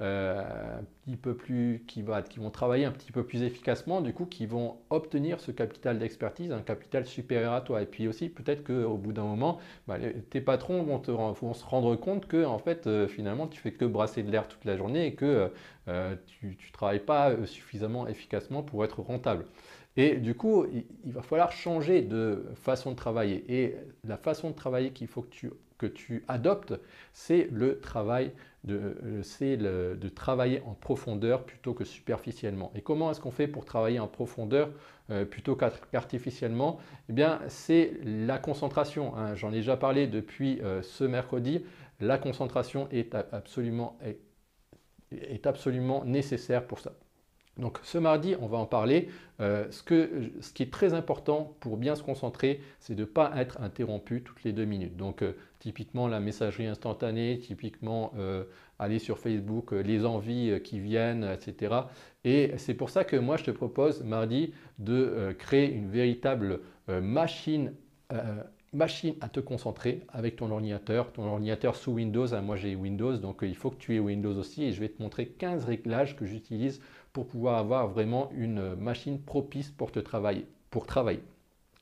euh, 0.00 0.78
un 0.78 0.84
petit 1.04 1.16
peu 1.16 1.36
plus, 1.36 1.84
qui, 1.86 2.02
vont 2.02 2.50
travailler 2.50 2.86
un 2.86 2.92
petit 2.92 3.12
peu 3.12 3.24
plus 3.24 3.42
efficacement, 3.42 4.00
du 4.00 4.14
coup, 4.14 4.24
qui 4.24 4.46
vont 4.46 4.78
obtenir 4.88 5.38
ce 5.38 5.50
capital 5.50 5.98
d'expertise, 5.98 6.50
un 6.50 6.62
capital 6.62 7.04
supérieur 7.04 7.52
à 7.52 7.60
toi. 7.60 7.82
Et 7.82 7.86
puis 7.86 8.08
aussi, 8.08 8.30
peut-être 8.30 8.64
qu'au 8.64 8.96
bout 8.96 9.12
d'un 9.12 9.24
moment, 9.24 9.58
bah, 9.86 9.98
tes 10.30 10.40
patrons 10.40 10.82
vont, 10.82 10.98
te, 10.98 11.10
se 11.10 11.64
rendre 11.64 11.94
compte 11.96 12.26
que, 12.26 12.44
en 12.44 12.58
fait, 12.58 12.86
euh, 12.86 13.06
finalement, 13.06 13.46
tu 13.46 13.60
fais 13.60 13.72
que 13.72 13.84
brasser 13.84 14.22
de 14.22 14.30
l'air 14.30 14.48
toute 14.48 14.64
la 14.64 14.76
journée 14.78 15.06
et 15.06 15.14
que 15.14 15.52
euh, 15.88 16.16
tu 16.26 16.46
ne 16.46 16.72
travailles 16.72 17.00
pas 17.00 17.44
suffisamment 17.44 18.08
efficacement 18.08 18.62
pour 18.62 18.84
être 18.84 19.00
rentable. 19.00 19.44
Et 19.96 20.16
du 20.16 20.34
coup, 20.34 20.64
il, 21.04 21.12
va 21.12 21.20
falloir 21.20 21.52
changer 21.52 22.00
de 22.00 22.46
façon 22.54 22.92
de 22.92 22.96
travailler. 22.96 23.44
Et 23.48 23.76
la 24.04 24.16
façon 24.16 24.50
de 24.50 24.54
travailler 24.54 24.90
qu'il 24.92 25.06
faut 25.06 25.20
que 25.22 25.28
tu, 25.28 25.50
tu 25.86 26.24
adoptes, 26.28 26.74
c'est 27.12 27.48
le 27.50 27.80
travail 27.80 28.32
de, 28.64 28.96
euh, 29.42 29.94
de 29.96 30.08
travailler 30.08 30.62
en 30.66 30.74
profondeur 30.74 31.44
plutôt 31.44 31.74
que 31.74 31.84
superficiellement. 31.84 32.72
Et 32.74 32.80
comment 32.80 33.10
est-ce 33.10 33.20
qu'on 33.20 33.30
fait 33.30 33.48
pour 33.48 33.64
travailler 33.64 33.98
en 33.98 34.06
profondeur 34.06 34.70
euh, 35.10 35.24
plutôt 35.24 35.56
qu'artificiellement? 35.56 36.78
Eh 37.08 37.12
bien, 37.12 37.40
c'est 37.48 37.92
la 38.04 38.38
concentration. 38.38 39.16
Hein. 39.16 39.34
J'en 39.34 39.50
ai 39.50 39.56
déjà 39.56 39.76
parlé 39.76 40.06
depuis 40.06 40.60
euh, 40.62 40.82
ce 40.82 41.04
mercredi. 41.04 41.64
La 42.00 42.18
concentration 42.18 42.88
est 42.90 43.14
absolument 43.14 43.98
est 45.12 45.46
absolument 45.46 46.04
nécessaire 46.04 46.66
pour 46.66 46.80
ça. 46.80 46.94
Donc 47.58 47.78
ce 47.82 47.98
mardi, 47.98 48.34
on 48.40 48.46
va 48.46 48.58
en 48.58 48.66
parler. 48.66 49.08
Euh, 49.40 49.66
ce, 49.70 49.82
qui 49.82 50.62
est 50.62 50.72
très 50.72 50.94
important 50.94 51.54
pour 51.60 51.76
bien 51.76 51.96
se 51.96 52.02
concentrer, 52.02 52.60
c'est 52.80 52.94
de 52.94 53.00
ne 53.00 53.06
pas 53.06 53.32
être 53.36 53.60
interrompu 53.60 54.22
toutes 54.22 54.42
les 54.44 54.52
deux 54.52 54.64
minutes. 54.64 54.96
Donc 54.96 55.22
euh, 55.22 55.34
typiquement 55.58 56.08
la 56.08 56.20
messagerie 56.20 56.66
instantanée, 56.66 57.38
typiquement 57.38 58.12
euh, 58.16 58.44
aller 58.78 58.98
sur 58.98 59.18
Facebook, 59.18 59.72
les 59.72 60.06
envies 60.06 60.60
qui 60.62 60.80
viennent, 60.80 61.24
etc. 61.24 61.74
Et 62.24 62.52
c'est 62.56 62.74
pour 62.74 62.88
ça 62.88 63.04
que 63.04 63.16
moi 63.16 63.36
je 63.36 63.44
te 63.44 63.50
propose 63.50 64.02
mardi 64.02 64.54
de 64.78 65.34
créer 65.38 65.72
une 65.72 65.88
véritable 65.88 66.60
machine 66.88 67.74
machine 68.72 69.14
à 69.20 69.28
te 69.28 69.40
concentrer 69.40 70.02
avec 70.08 70.36
ton 70.36 70.50
ordinateur, 70.50 71.12
ton 71.12 71.24
ordinateur 71.24 71.76
sous 71.76 71.92
Windows, 71.92 72.34
hein, 72.34 72.40
moi 72.40 72.56
j'ai 72.56 72.74
Windows 72.74 73.16
donc 73.18 73.40
il 73.42 73.54
faut 73.54 73.70
que 73.70 73.76
tu 73.76 73.94
aies 73.94 74.00
Windows 74.00 74.36
aussi 74.38 74.64
et 74.64 74.72
je 74.72 74.80
vais 74.80 74.88
te 74.88 75.02
montrer 75.02 75.26
15 75.26 75.64
réglages 75.64 76.16
que 76.16 76.24
j'utilise 76.24 76.80
pour 77.12 77.26
pouvoir 77.26 77.58
avoir 77.58 77.88
vraiment 77.88 78.30
une 78.34 78.74
machine 78.74 79.20
propice 79.20 79.70
pour 79.70 79.92
te 79.92 80.00
travailler, 80.00 80.46
pour 80.70 80.86
travailler. 80.86 81.22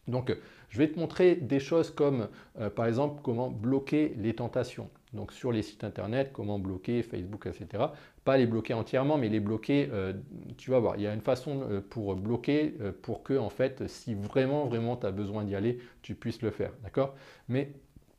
Donc, 0.08 0.36
je 0.68 0.78
vais 0.78 0.88
te 0.88 0.98
montrer 0.98 1.36
des 1.36 1.60
choses 1.60 1.90
comme, 1.90 2.28
euh, 2.58 2.70
par 2.70 2.86
exemple, 2.86 3.20
comment 3.22 3.50
bloquer 3.50 4.14
les 4.18 4.34
tentations. 4.34 4.90
Donc, 5.12 5.32
sur 5.32 5.52
les 5.52 5.62
sites 5.62 5.84
internet, 5.84 6.30
comment 6.32 6.58
bloquer 6.58 7.02
Facebook, 7.02 7.46
etc. 7.46 7.84
Pas 8.24 8.36
les 8.36 8.46
bloquer 8.46 8.74
entièrement, 8.74 9.18
mais 9.18 9.28
les 9.28 9.40
bloquer, 9.40 9.88
euh, 9.92 10.12
tu 10.56 10.70
vas 10.70 10.78
voir. 10.78 10.96
Il 10.96 11.02
y 11.02 11.06
a 11.06 11.14
une 11.14 11.20
façon 11.20 11.62
euh, 11.68 11.80
pour 11.80 12.14
bloquer, 12.14 12.74
pour 13.02 13.22
que, 13.22 13.36
en 13.36 13.50
fait, 13.50 13.88
si 13.88 14.14
vraiment, 14.14 14.66
vraiment, 14.66 14.96
tu 14.96 15.06
as 15.06 15.10
besoin 15.10 15.44
d'y 15.44 15.54
aller, 15.54 15.78
tu 16.02 16.14
puisses 16.14 16.42
le 16.42 16.50
faire. 16.50 16.72
D'accord? 16.82 17.14
Mais 17.48 17.72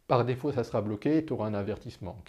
par 0.08 0.26
défaut, 0.26 0.52
ça 0.52 0.66
sera 0.66 0.82
bloqué, 0.82 1.24
tu 1.26 1.32
auras 1.32 1.48
un 1.48 1.54
avertissement. 1.54 2.22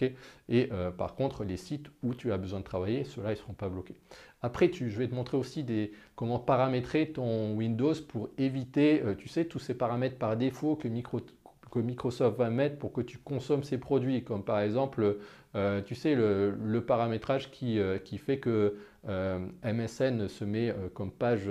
et 0.48 0.70
par 0.96 1.16
contre, 1.16 1.42
les 1.42 1.56
sites 1.56 1.88
où 2.04 2.14
tu 2.14 2.30
as 2.30 2.38
besoin 2.38 2.60
de 2.60 2.64
travailler, 2.64 3.02
ceux-là, 3.02 3.30
ils 3.30 3.32
ne 3.32 3.38
seront 3.38 3.54
pas 3.54 3.68
bloqués. 3.68 3.96
Après, 4.42 4.70
je 4.72 4.84
vais 4.84 5.08
te 5.08 5.14
montrer 5.14 5.36
aussi 5.36 5.64
comment 6.16 6.40
paramétrer 6.40 7.12
ton 7.12 7.54
Windows 7.54 7.94
pour 8.08 8.28
éviter, 8.38 9.00
euh, 9.02 9.14
tu 9.14 9.28
sais, 9.28 9.44
tous 9.44 9.60
ces 9.60 9.74
paramètres 9.74 10.18
par 10.18 10.36
défaut 10.36 10.74
que, 10.74 10.88
Microsoft 10.88 11.32
va 12.28 12.50
mettre 12.50 12.78
pour 12.78 12.92
que 12.92 13.00
tu 13.00 13.18
consommes 13.18 13.62
ces 13.62 13.78
produits, 13.78 14.22
comme 14.22 14.44
par 14.44 14.60
exemple, 14.60 15.18
euh, 15.54 15.80
tu 15.82 15.94
sais, 15.94 16.14
le, 16.14 16.80
paramétrage 16.86 17.50
qui, 17.50 17.78
euh, 17.78 17.98
fait 18.18 18.38
que 18.38 18.76
MSN 19.64 20.28
se 20.28 20.44
met 20.44 20.74
comme 20.94 21.10
page, 21.10 21.48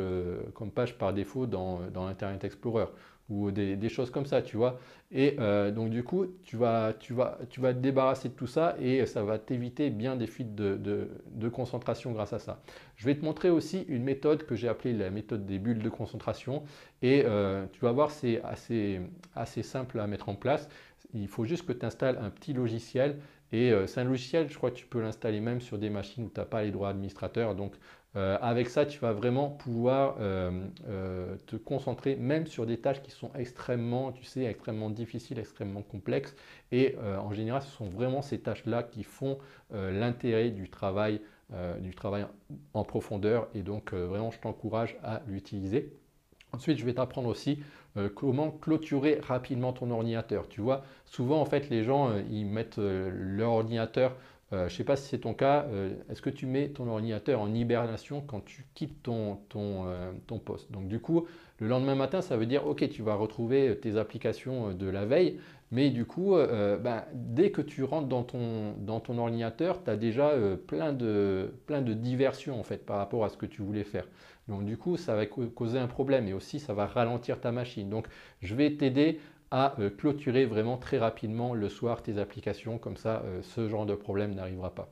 par 0.97 1.13
défaut 1.13 1.45
dans 1.47 2.07
Internet 2.07 2.43
Explorer 2.43 2.85
ou 3.29 3.51
des, 3.51 3.89
choses 3.89 4.11
comme 4.11 4.25
ça, 4.25 4.41
tu 4.41 4.57
vois. 4.57 4.79
Et 5.11 5.35
euh, 5.39 5.71
donc 5.71 5.89
du 5.89 6.03
coup, 6.03 6.25
tu 6.43 6.57
vas, 6.57 6.93
tu, 6.99 7.13
vas, 7.13 7.37
tu 7.49 7.61
vas 7.61 7.73
te 7.73 7.79
débarrasser 7.79 8.29
de 8.29 8.33
tout 8.33 8.47
ça 8.47 8.75
et 8.79 9.05
ça 9.05 9.23
va 9.23 9.39
t'éviter 9.39 9.89
bien 9.89 10.15
des 10.15 10.27
fuites 10.27 10.55
de, 10.55 11.09
concentration 11.49 12.11
grâce 12.11 12.33
à 12.33 12.39
ça. 12.39 12.61
Je 12.95 13.05
vais 13.05 13.15
te 13.15 13.23
montrer 13.23 13.49
aussi 13.49 13.85
une 13.87 14.03
méthode 14.03 14.45
que 14.45 14.55
j'ai 14.55 14.67
appelée 14.67 14.93
la 14.93 15.09
méthode 15.09 15.45
des 15.45 15.59
bulles 15.59 15.81
de 15.81 15.89
concentration 15.89 16.63
et 17.01 17.23
euh, 17.25 17.65
tu 17.71 17.81
vas 17.81 17.91
voir, 17.91 18.11
c'est 18.11 18.41
assez, 18.43 19.63
simple 19.63 19.99
à 19.99 20.07
mettre 20.07 20.29
en 20.29 20.35
place. 20.35 20.69
Il 21.13 21.27
faut 21.27 21.45
juste 21.45 21.65
que 21.65 21.73
tu 21.73 21.85
installes 21.85 22.17
un 22.21 22.29
petit 22.29 22.53
logiciel 22.53 23.17
et 23.51 23.71
euh, 23.71 23.85
c'est 23.85 23.99
un 23.99 24.05
logiciel, 24.05 24.49
je 24.49 24.57
crois 24.57 24.71
que 24.71 24.77
tu 24.77 24.85
peux 24.85 25.01
l'installer 25.01 25.41
même 25.41 25.59
sur 25.59 25.77
des 25.77 25.89
machines 25.89 26.25
où 26.25 26.29
tu 26.29 26.39
n'as 26.39 26.45
pas 26.45 26.63
les 26.63 26.71
droits 26.71 26.89
administrateurs. 26.89 27.55
Donc 27.55 27.73
euh, 28.17 28.37
avec 28.41 28.69
ça, 28.69 28.85
tu 28.85 28.99
vas 28.99 29.13
vraiment 29.13 29.49
pouvoir 29.49 30.17
euh, 30.19 30.67
euh, 30.89 31.37
te 31.47 31.55
concentrer 31.55 32.17
même 32.17 32.45
sur 32.45 32.65
des 32.65 32.77
tâches 32.77 33.01
qui 33.01 33.11
sont 33.11 33.31
extrêmement, 33.35 34.11
difficiles, 34.11 35.39
extrêmement 35.39 35.81
complexes. 35.81 36.35
Et 36.73 36.95
en 36.97 37.33
général, 37.33 37.61
ce 37.61 37.71
sont 37.71 37.89
vraiment 37.89 38.21
ces 38.21 38.39
tâches-là 38.39 38.83
qui 38.83 39.03
font 39.03 39.37
l'intérêt 39.71 40.51
du 40.51 40.69
travail, 40.69 41.21
du 41.79 41.93
travail 41.93 42.25
en 42.73 42.83
profondeur. 42.83 43.49
Et 43.53 43.61
donc, 43.61 43.93
vraiment, 43.93 44.31
je 44.31 44.39
t'encourage 44.39 44.97
à 45.03 45.21
l'utiliser. 45.27 45.93
Ensuite, 46.53 46.77
je 46.77 46.85
vais 46.85 46.93
t'apprendre 46.93 47.27
aussi 47.27 47.59
comment 48.15 48.51
clôturer 48.51 49.19
rapidement 49.21 49.73
ton 49.73 49.91
ordinateur. 49.91 50.47
Tu 50.47 50.61
vois, 50.61 50.83
souvent, 51.05 51.41
en 51.41 51.45
fait, 51.45 51.69
les 51.69 51.83
gens, 51.83 52.15
ils 52.29 52.45
mettent 52.45 52.77
leur 52.77 53.51
ordinateur 53.51 54.15
euh, 54.53 54.67
je 54.67 54.73
ne 54.73 54.77
sais 54.77 54.83
pas 54.83 54.97
si 54.97 55.07
c'est 55.07 55.19
ton 55.19 55.33
cas, 55.33 55.65
euh, 55.69 55.93
est-ce 56.09 56.21
que 56.21 56.29
tu 56.29 56.45
mets 56.45 56.69
ton 56.69 56.87
ordinateur 56.87 57.39
en 57.39 57.53
hibernation 57.53 58.21
quand 58.21 58.43
tu 58.43 58.65
quittes 58.73 59.07
euh, 59.07 59.33
ton, 60.27 60.39
poste? 60.39 60.71
Donc 60.71 60.89
du 60.89 60.99
coup, 60.99 61.25
le 61.59 61.67
lendemain 61.67 61.95
matin, 61.95 62.21
ça 62.21 62.35
veut 62.35 62.45
dire, 62.45 62.67
ok, 62.67 62.89
tu 62.89 63.01
vas 63.01 63.15
retrouver 63.15 63.77
tes 63.81 63.95
applications 63.97 64.73
de 64.73 64.87
la 64.87 65.05
veille, 65.05 65.39
mais 65.71 65.89
du 65.89 66.05
coup, 66.05 66.35
ben, 66.35 67.05
dès 67.13 67.51
que 67.51 67.61
tu 67.61 67.85
rentres 67.85 68.07
dans 68.07 68.23
ton, 68.23 68.73
dans 68.77 68.99
ton 68.99 69.17
ordinateur, 69.17 69.81
tu 69.83 69.89
as 69.89 69.95
déjà 69.95 70.33
plein, 70.67 70.91
de, 70.91 71.53
plein 71.65 71.81
de 71.81 71.93
diversions 71.93 72.59
en 72.59 72.63
fait 72.63 72.85
par 72.85 72.97
rapport 72.97 73.23
à 73.23 73.29
ce 73.29 73.37
que 73.37 73.45
tu 73.45 73.61
voulais 73.61 73.85
faire. 73.85 74.05
Donc 74.49 74.65
du 74.65 74.75
coup, 74.75 74.97
ça 74.97 75.15
va 75.15 75.25
causer 75.25 75.79
un 75.79 75.87
problème 75.87 76.27
et 76.27 76.33
aussi 76.33 76.59
ça 76.59 76.73
va 76.73 76.87
ralentir 76.87 77.39
ta 77.39 77.53
machine. 77.53 77.89
Donc 77.89 78.07
je 78.41 78.53
vais 78.53 78.75
t'aider 78.75 79.19
à 79.51 79.75
euh, 79.79 79.89
clôturer 79.89 80.45
vraiment 80.45 80.77
très 80.77 80.97
rapidement 80.97 81.53
le 81.53 81.69
soir 81.69 82.01
tes 82.01 82.17
applications, 82.17 82.77
comme 82.77 82.97
ça 82.97 83.21
euh, 83.25 83.41
ce 83.43 83.67
genre 83.67 83.85
de 83.85 83.95
problème 83.95 84.33
n'arrivera 84.33 84.73
pas. 84.73 84.89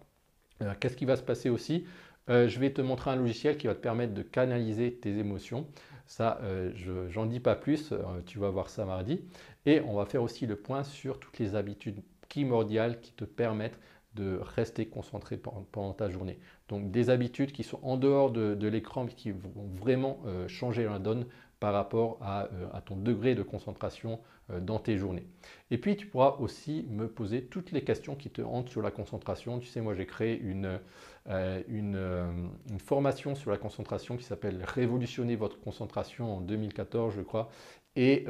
Euh, 0.62 0.74
qu'est-ce 0.80 0.98
qui 0.98 1.06
va 1.06 1.16
se 1.16 1.24
passer 1.24 1.50
aussi? 1.50 1.86
Je 2.28 2.60
vais 2.60 2.72
te 2.72 2.80
montrer 2.80 3.10
un 3.10 3.16
logiciel 3.16 3.58
qui 3.58 3.66
va 3.66 3.74
te 3.74 3.80
permettre 3.80 4.14
de 4.14 4.22
canaliser 4.22 4.94
tes 4.94 5.18
émotions. 5.18 5.66
Ça, 6.06 6.40
je 6.76 7.18
n'en 7.18 7.26
dis 7.26 7.40
pas 7.40 7.56
plus, 7.56 7.92
tu 8.28 8.38
vas 8.38 8.52
voir 8.52 8.70
ça 8.70 8.86
mardi. 8.86 9.20
Et 9.66 9.82
on 9.82 9.96
va 9.96 10.06
faire 10.06 10.22
aussi 10.22 10.46
le 10.46 10.56
point 10.56 10.84
sur 10.84 11.20
toutes 11.20 11.40
les 11.40 11.56
habitudes 11.56 12.04
primordiales 12.30 13.00
qui 13.02 13.14
te 13.14 13.26
permettent 13.26 13.80
de 14.14 14.40
rester 14.44 14.86
concentré 14.86 15.38
pendant, 15.38 15.94
ta 15.94 16.08
journée. 16.08 16.38
Donc 16.68 16.92
des 16.92 17.10
habitudes 17.10 17.52
qui 17.52 17.64
sont 17.64 17.80
en 17.82 17.98
dehors 17.98 18.30
de, 18.30 18.68
l'écran 18.68 19.06
mais 19.06 19.14
qui 19.14 19.32
vont 19.32 19.68
vraiment 19.80 20.20
changer 20.48 20.84
la 20.84 21.00
donne 21.00 21.26
par 21.60 21.74
rapport 21.74 22.18
à, 22.22 22.48
ton 22.86 22.96
degré 22.96 23.36
de 23.36 23.44
concentration 23.44 24.20
euh, 24.50 24.60
dans 24.60 24.80
tes 24.80 24.98
journées. 24.98 25.26
Et 25.72 25.78
puis 25.78 25.98
tu 25.98 26.08
pourras 26.08 26.38
aussi 26.40 26.86
me 26.90 27.08
poser 27.08 27.44
toutes 27.44 27.72
les 27.72 27.84
questions 27.84 28.16
qui 28.16 28.30
te 28.30 28.42
hantent 28.42 28.70
sur 28.70 28.82
la 28.82 28.92
concentration. 28.92 29.60
Tu 29.60 29.68
sais, 29.68 29.82
moi 29.82 29.94
j'ai 29.94 30.06
créé 30.06 30.40
une, 30.40 30.80
euh, 31.28 31.62
euh, 31.70 32.48
formation 32.78 33.36
sur 33.36 33.52
la 33.52 33.58
concentration 33.58 34.16
qui 34.16 34.24
s'appelle 34.24 34.64
Révolutionner 34.64 35.36
votre 35.36 35.60
concentration 35.60 36.38
en 36.38 36.42
2014, 36.42 37.14
je 37.16 37.22
crois. 37.22 37.50
Et, 37.96 38.26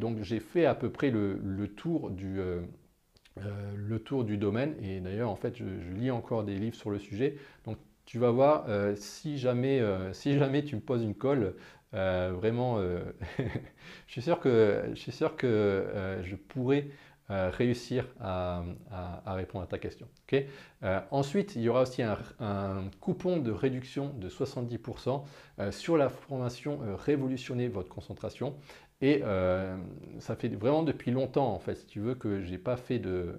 donc 0.00 0.22
j'ai 0.22 0.40
fait 0.40 0.66
à 0.66 0.74
peu 0.74 0.90
près 0.90 1.10
le, 1.10 1.68
tour 1.76 2.10
du... 2.10 2.40
le 3.36 3.98
tour 3.98 4.24
du 4.24 4.38
domaine 4.38 4.74
et 4.82 4.98
d'ailleurs 4.98 5.30
en 5.30 5.36
fait 5.36 5.56
je, 5.56 5.64
lis 5.94 6.10
encore 6.10 6.42
des 6.42 6.56
livres 6.56 6.74
sur 6.74 6.90
le 6.90 6.98
sujet 6.98 7.36
donc 7.64 7.76
tu 8.06 8.18
vas 8.18 8.30
voir 8.30 8.66
si 8.96 9.38
jamais 9.38 9.80
si 10.12 10.36
jamais 10.36 10.64
tu 10.64 10.74
me 10.74 10.80
poses 10.80 11.04
une 11.04 11.14
colle 11.14 11.54
euh, 11.94 12.32
vraiment, 12.34 12.78
euh, 12.78 13.00
je 14.06 14.12
suis 14.12 14.22
sûr 14.22 14.40
que 14.40 14.84
je, 14.94 15.00
suis 15.00 15.12
euh, 15.44 16.22
pourrais 16.48 16.88
réussir 17.28 18.06
à, 18.20 18.62
répondre 19.26 19.64
à 19.64 19.66
ta 19.66 19.78
question. 19.78 20.06
ensuite, 21.10 21.56
il 21.56 21.62
y 21.62 21.70
aura 21.70 21.82
aussi 21.82 22.02
un, 22.02 22.18
coupon 23.00 23.38
de 23.38 23.50
réduction 23.50 24.12
de 24.18 24.28
70% 24.28 25.22
sur 25.70 25.96
la 25.96 26.10
formation 26.10 26.80
Révolutionner 26.98 27.68
votre 27.68 27.88
concentration. 27.88 28.56
Et 29.00 29.22
ça 30.18 30.36
fait 30.36 30.48
vraiment 30.48 30.82
depuis 30.82 31.12
longtemps, 31.12 31.50
en 31.54 31.58
fait, 31.58 31.76
si 31.76 31.86
tu 31.86 32.00
veux, 32.00 32.14
que 32.14 32.42
je 32.42 32.50
n'ai 32.50 32.58
pas 32.58 32.76
fait 32.76 32.98
de, 32.98 33.38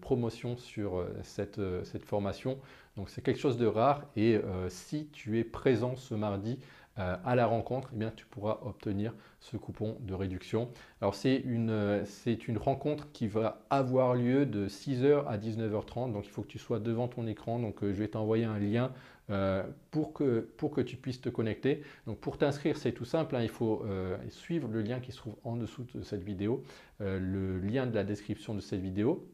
promotion 0.00 0.56
sur 0.56 1.06
cette, 1.22 1.60
formation. 2.04 2.58
Donc 2.96 3.10
c'est 3.10 3.22
quelque 3.22 3.40
chose 3.40 3.58
de 3.58 3.66
rare. 3.66 4.06
Et 4.16 4.40
si 4.70 5.06
tu 5.12 5.38
es 5.38 5.44
présent 5.44 5.94
ce 5.94 6.16
mardi, 6.16 6.58
à 7.00 7.34
la 7.34 7.46
rencontre, 7.46 7.90
eh 7.92 7.96
bien, 7.96 8.12
tu 8.14 8.26
pourras 8.26 8.58
obtenir 8.62 9.14
ce 9.40 9.56
coupon 9.56 9.96
de 10.00 10.14
réduction. 10.14 10.70
Alors 11.00 11.14
c'est 11.14 11.36
une, 11.36 12.02
c'est 12.04 12.46
une 12.46 12.58
rencontre 12.58 13.10
qui 13.12 13.26
va 13.26 13.64
avoir 13.70 14.14
lieu 14.14 14.46
de 14.46 14.68
6h 14.68 15.26
à 15.26 15.38
19h30, 15.38 16.12
donc 16.12 16.26
il 16.26 16.30
faut 16.30 16.42
que 16.42 16.48
tu 16.48 16.58
sois 16.58 16.78
devant 16.78 17.08
ton 17.08 17.26
écran. 17.26 17.58
Donc 17.58 17.82
euh, 17.82 17.92
je 17.92 17.98
vais 17.98 18.08
t'envoyer 18.08 18.44
un 18.44 18.58
lien 18.58 18.92
euh, 19.30 19.62
pour, 19.90 20.12
que, 20.12 20.40
pour 20.56 20.70
que 20.70 20.80
tu 20.80 20.96
puisses 20.96 21.20
te 21.20 21.30
connecter. 21.30 21.82
Donc 22.06 22.18
pour 22.18 22.36
t'inscrire, 22.36 22.76
c'est 22.76 22.92
tout 22.92 23.06
simple, 23.06 23.34
hein. 23.34 23.42
il 23.42 23.48
faut 23.48 23.84
suivre 24.28 24.68
le 24.68 24.82
lien 24.82 25.00
qui 25.00 25.12
se 25.12 25.16
trouve 25.16 25.36
en 25.44 25.56
dessous 25.56 25.86
de 25.94 26.02
cette 26.02 26.22
vidéo, 26.22 26.62
le 26.98 27.58
lien 27.60 27.86
de 27.86 27.94
la 27.94 28.04
description 28.04 28.54
de 28.54 28.60
cette 28.60 28.80
vidéo. 28.80 29.26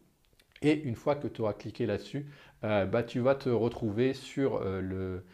Et 0.63 0.73
une 0.73 0.95
fois 0.95 1.17
que 1.17 1.29
tu 1.29 1.43
auras 1.43 1.53
cliqué 1.53 1.85
là-dessus, 1.85 2.27
bah, 2.63 3.03
tu 3.03 3.21
vas 3.21 3.35
te 3.35 3.49
retrouver 3.49 4.15
sur 4.15 4.61
le, 4.61 5.25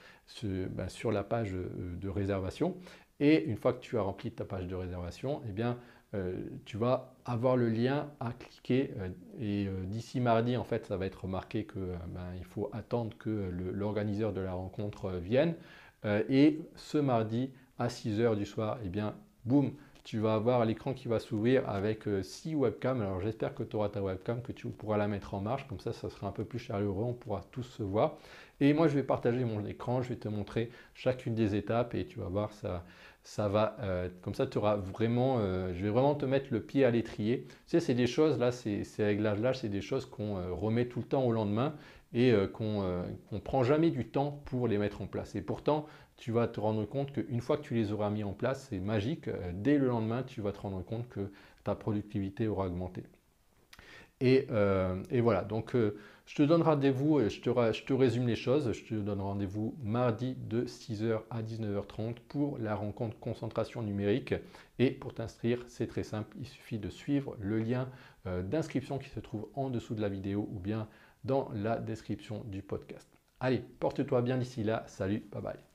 sur 0.89 1.13
la 1.13 1.25
page 1.25 1.55
euh, 1.55 1.97
de 2.01 2.09
réservation. 2.09 2.77
Et 3.21 3.45
une 3.45 3.57
fois 3.57 3.73
que 3.73 3.81
tu 3.81 3.99
as 3.99 4.03
rempli 4.03 4.31
ta 4.33 4.45
page 4.45 4.67
de 4.67 4.75
réservation, 4.75 5.43
eh 5.49 5.53
bien, 5.53 5.79
euh, 6.15 6.35
tu 6.65 6.77
vas 6.77 7.15
avoir 7.25 7.57
le 7.57 7.69
lien 7.69 8.11
à 8.21 8.33
cliquer 8.33 8.93
euh, 8.99 9.09
et 9.41 9.69
d'ici 9.87 10.21
mardi 10.21 10.57
en 10.57 10.65
fait 10.65 10.87
ça 10.87 10.97
va 10.99 11.07
être 11.07 11.27
marqué 11.27 11.65
que 11.65 11.79
ben, 12.09 12.35
il 12.37 12.45
faut 12.45 12.69
attendre 12.73 13.17
que 13.17 13.51
l'organiseur 13.73 14.33
de 14.35 14.43
la 14.43 14.53
rencontre 14.53 15.13
vienne 15.13 15.55
et 16.29 16.61
ce 16.75 16.99
mardi 16.99 17.51
à 17.79 17.89
6 17.89 18.21
heures 18.21 18.37
du 18.37 18.45
soir 18.45 18.79
eh 18.85 18.91
bien 18.91 19.15
boum 19.47 19.73
tu 20.05 20.19
vas 20.19 20.35
avoir 20.35 20.65
l'écran 20.65 20.95
qui 20.95 21.09
va 21.09 21.19
s'ouvrir 21.19 21.69
avec 21.69 22.05
6 22.23 22.55
webcams. 22.55 23.01
Alors 23.01 23.21
j'espère 23.21 23.55
que 23.55 23.63
tu 23.63 23.77
auras 23.77 23.89
ta 23.89 24.03
webcam, 24.03 24.43
que 24.43 24.53
tu 24.53 24.69
pourras 24.69 24.97
la 24.97 25.09
mettre 25.09 25.35
en 25.35 25.41
marche, 25.41 25.67
comme 25.69 25.81
ça 25.81 25.93
ça 25.93 26.11
sera 26.11 26.29
un 26.29 26.33
peu 26.33 26.45
plus 26.45 26.59
chaleureux, 26.59 27.05
on 27.05 27.15
pourra 27.15 27.43
tous 27.53 27.63
se 27.63 27.83
voir. 27.83 28.17
Et 28.61 28.75
moi 28.75 28.89
je 28.89 28.95
vais 28.95 29.03
partager 29.03 29.45
mon 29.45 29.65
écran, 29.65 30.03
je 30.03 30.11
vais 30.11 30.17
te 30.17 30.29
montrer 30.29 30.71
chacune 30.95 31.35
des 31.35 31.55
étapes 31.55 31.95
et 31.95 32.07
tu 32.07 32.19
vas 32.19 32.29
voir 32.29 32.53
ça 32.53 32.85
ça 33.25 33.49
va, 33.49 33.77
euh, 33.81 34.09
comme 34.23 34.35
ça 34.35 34.47
tu 34.47 34.59
auras 34.59 34.77
vraiment, 34.77 35.37
euh, 35.39 35.73
je 35.75 35.83
vais 35.83 35.91
vraiment 35.91 36.15
te 36.15 36.27
mettre 36.27 36.47
le 36.51 36.61
pied 36.61 36.85
à 36.85 36.91
l'étrier. 36.91 37.45
Tu 37.47 37.55
sais, 37.67 37.81
c'est 37.81 37.95
des 37.95 38.07
choses, 38.07 38.39
là, 38.39 38.51
avec 38.99 39.21
l'âge, 39.21 39.61
c'est 39.61 39.69
des 39.69 39.81
choses 39.81 40.07
qu'on 40.07 40.39
euh, 40.39 40.53
remet 40.53 40.87
tout 40.87 41.01
le 41.01 41.07
temps 41.07 41.25
au 41.25 41.33
lendemain 41.33 41.75
et 42.15 42.35
qu'on 42.53 42.83
ne 43.33 43.39
prend 43.39 43.65
jamais 43.65 43.89
du 43.89 44.07
temps 44.07 44.43
pour 44.45 44.69
les 44.69 44.77
mettre 44.77 45.01
en 45.01 45.07
place. 45.07 45.35
Et 45.35 45.41
pourtant, 45.41 45.87
tu 46.17 46.33
vas 46.33 46.49
te 46.49 46.61
rendre 46.61 46.85
compte 46.85 47.13
qu'une 47.13 47.41
fois 47.41 47.57
que 47.57 47.63
tu 47.63 47.75
les 47.75 47.93
auras 47.93 48.11
mis 48.11 48.25
en 48.25 48.33
place, 48.33 48.69
c'est 48.71 48.79
magique. 48.81 49.29
dès 49.55 49.79
le 49.79 49.89
lendemain, 49.89 50.23
tu 50.23 50.41
vas 50.41 50.53
te 50.53 50.61
rendre 50.61 50.85
compte 50.85 51.09
que 51.09 51.31
ta 51.65 51.75
productivité 51.75 52.47
aura 52.49 52.67
augmenté. 52.67 53.05
Et, 54.21 54.47
et 55.11 55.21
voilà, 55.21 55.43
donc 55.43 55.75
je 56.27 56.37
te 56.37 56.43
donne 56.43 56.63
rendez-vous, 56.63 57.29
je 57.29 57.41
te, 57.41 57.51
je 57.73 57.85
te 57.85 57.93
résume 57.93 58.27
les 58.27 58.37
choses, 58.37 58.73
je 58.73 58.85
te 58.85 58.95
donne 58.95 59.21
rendez-vous 59.21 59.75
mardi 59.83 60.35
de 60.35 60.65
6h 60.65 61.21
à 61.31 61.43
19h30 61.43 62.15
pour 62.29 62.59
la 62.59 62.75
rencontre 62.75 63.19
concentration 63.19 63.83
numérique. 63.83 64.35
Et 64.79 64.91
pour 64.91 65.15
t'inscrire, 65.15 65.63
c'est 65.69 65.87
très 65.87 66.05
simple, 66.05 66.37
il 66.39 66.47
suffit 66.47 66.79
de 66.79 66.89
suivre 66.89 67.37
le 67.41 67.59
lien 67.59 67.89
euh, 68.27 68.43
d'inscription 68.43 68.99
qui 68.99 69.09
se 69.09 69.21
trouve 69.21 69.49
en 69.55 69.69
dessous 69.69 69.95
de 69.95 70.01
la 70.01 70.09
vidéo 70.09 70.49
ou 70.53 70.59
bien 70.59 70.89
dans 71.25 71.51
la 71.55 71.79
description 71.79 72.45
du 72.45 72.63
podcast. 72.63 73.09
Allez, 73.41 73.63
porte-toi 73.81 74.23
bien 74.23 74.39
d'ici 74.39 74.63
là, 74.63 74.85
salut, 74.87 75.25
bye 75.33 75.43
bye. 75.43 75.72